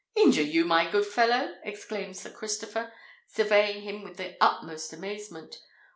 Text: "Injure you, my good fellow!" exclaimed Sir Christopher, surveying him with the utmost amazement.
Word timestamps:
"Injure 0.15 0.41
you, 0.41 0.65
my 0.65 0.89
good 0.89 1.05
fellow!" 1.05 1.53
exclaimed 1.63 2.17
Sir 2.17 2.31
Christopher, 2.31 2.91
surveying 3.27 3.83
him 3.83 4.01
with 4.01 4.17
the 4.17 4.35
utmost 4.43 4.91
amazement. 4.93 5.59